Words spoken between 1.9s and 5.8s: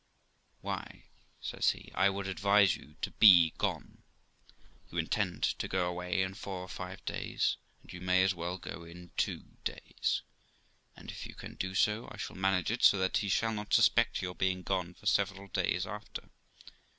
'I would advise you to be gone. You intended to